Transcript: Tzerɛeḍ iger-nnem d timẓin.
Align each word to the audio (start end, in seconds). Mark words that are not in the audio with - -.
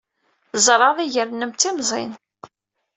Tzerɛeḍ 0.53 0.97
iger-nnem 0.99 1.51
d 1.51 1.57
timẓin. 1.59 2.11